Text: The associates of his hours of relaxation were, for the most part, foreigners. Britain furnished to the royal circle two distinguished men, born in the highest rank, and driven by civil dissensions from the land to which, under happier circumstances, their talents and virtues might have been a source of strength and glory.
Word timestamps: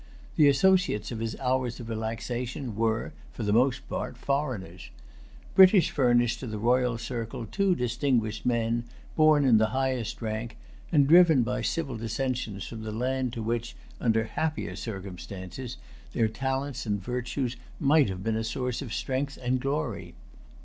The 0.35 0.47
associates 0.47 1.11
of 1.11 1.19
his 1.19 1.35
hours 1.39 1.79
of 1.79 1.87
relaxation 1.87 2.75
were, 2.75 3.13
for 3.33 3.43
the 3.43 3.53
most 3.53 3.87
part, 3.87 4.17
foreigners. 4.17 4.89
Britain 5.53 5.79
furnished 5.79 6.39
to 6.39 6.47
the 6.47 6.57
royal 6.57 6.97
circle 6.97 7.45
two 7.45 7.75
distinguished 7.75 8.43
men, 8.43 8.85
born 9.15 9.45
in 9.45 9.59
the 9.59 9.67
highest 9.77 10.19
rank, 10.19 10.57
and 10.91 11.07
driven 11.07 11.43
by 11.43 11.61
civil 11.61 11.97
dissensions 11.97 12.65
from 12.65 12.81
the 12.81 12.91
land 12.91 13.31
to 13.33 13.43
which, 13.43 13.75
under 13.99 14.23
happier 14.23 14.75
circumstances, 14.75 15.77
their 16.13 16.27
talents 16.27 16.87
and 16.87 16.99
virtues 17.03 17.55
might 17.79 18.09
have 18.09 18.23
been 18.23 18.35
a 18.35 18.43
source 18.43 18.81
of 18.81 18.95
strength 18.95 19.37
and 19.43 19.59
glory. 19.59 20.15